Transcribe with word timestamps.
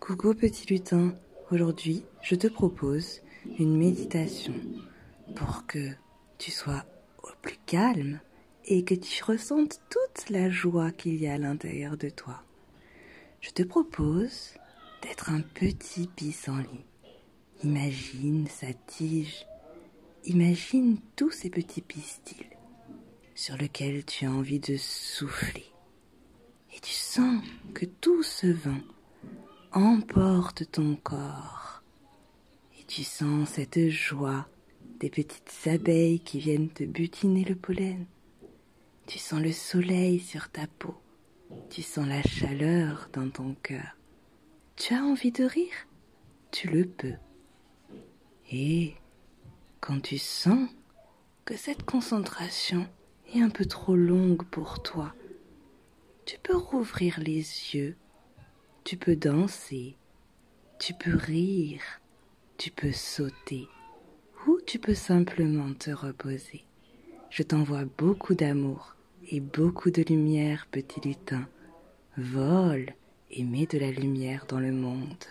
Coucou 0.00 0.34
petit 0.34 0.66
lutin, 0.72 1.14
aujourd'hui 1.50 2.04
je 2.22 2.36
te 2.36 2.46
propose 2.46 3.22
une 3.58 3.76
méditation 3.76 4.54
pour 5.34 5.66
que 5.66 5.90
tu 6.38 6.50
sois 6.50 6.84
au 7.22 7.30
plus 7.42 7.58
calme 7.66 8.20
et 8.66 8.84
que 8.84 8.94
tu 8.94 9.24
ressentes 9.24 9.80
toute 9.90 10.30
la 10.30 10.48
joie 10.50 10.92
qu'il 10.92 11.16
y 11.16 11.26
a 11.26 11.34
à 11.34 11.38
l'intérieur 11.38 11.96
de 11.96 12.08
toi. 12.08 12.42
Je 13.40 13.50
te 13.50 13.62
propose 13.62 14.54
d'être 15.02 15.30
un 15.30 15.40
petit 15.40 16.08
pissenlit. 16.08 16.84
Imagine 17.64 18.46
sa 18.48 18.72
tige, 18.72 19.46
imagine 20.24 20.98
tous 21.16 21.30
ces 21.30 21.50
petits 21.50 21.82
pistils 21.82 22.56
sur 23.34 23.56
lesquels 23.56 24.04
tu 24.04 24.26
as 24.26 24.30
envie 24.30 24.60
de 24.60 24.76
souffler. 24.76 25.66
Et 26.76 26.80
tu 26.80 26.92
sens 26.92 27.42
que 27.74 27.86
tout 27.86 28.22
ce 28.22 28.46
vent 28.46 28.80
emporte 29.76 30.70
ton 30.72 30.96
corps. 30.96 31.82
Et 32.80 32.84
tu 32.84 33.04
sens 33.04 33.50
cette 33.50 33.90
joie 33.90 34.48
des 35.00 35.10
petites 35.10 35.52
abeilles 35.66 36.20
qui 36.20 36.38
viennent 36.38 36.70
te 36.70 36.84
butiner 36.84 37.44
le 37.44 37.54
pollen. 37.54 38.06
Tu 39.06 39.18
sens 39.18 39.42
le 39.42 39.52
soleil 39.52 40.18
sur 40.18 40.48
ta 40.48 40.66
peau. 40.66 40.94
Tu 41.68 41.82
sens 41.82 42.08
la 42.08 42.22
chaleur 42.22 43.10
dans 43.12 43.28
ton 43.28 43.54
cœur. 43.62 43.98
Tu 44.76 44.94
as 44.94 45.04
envie 45.04 45.30
de 45.30 45.44
rire? 45.44 45.86
Tu 46.52 46.68
le 46.68 46.86
peux. 46.86 47.16
Et 48.50 48.94
quand 49.82 50.00
tu 50.00 50.16
sens 50.16 50.70
que 51.44 51.54
cette 51.54 51.82
concentration 51.82 52.88
est 53.34 53.42
un 53.42 53.50
peu 53.50 53.66
trop 53.66 53.94
longue 53.94 54.44
pour 54.44 54.82
toi, 54.82 55.14
tu 56.24 56.38
peux 56.38 56.56
rouvrir 56.56 57.20
les 57.20 57.42
yeux 57.74 57.94
tu 58.86 58.96
peux 58.96 59.16
danser, 59.16 59.96
tu 60.78 60.94
peux 60.94 61.16
rire, 61.16 61.82
tu 62.56 62.70
peux 62.70 62.92
sauter, 62.92 63.66
ou 64.46 64.60
tu 64.64 64.78
peux 64.78 64.94
simplement 64.94 65.74
te 65.74 65.90
reposer. 65.90 66.62
Je 67.28 67.42
t'envoie 67.42 67.84
beaucoup 67.98 68.36
d'amour 68.36 68.94
et 69.28 69.40
beaucoup 69.40 69.90
de 69.90 70.04
lumière, 70.04 70.68
petit 70.70 71.00
lutin. 71.00 71.48
Vole 72.16 72.94
et 73.32 73.42
mets 73.42 73.66
de 73.66 73.76
la 73.76 73.90
lumière 73.90 74.46
dans 74.48 74.60
le 74.60 74.70
monde. 74.70 75.24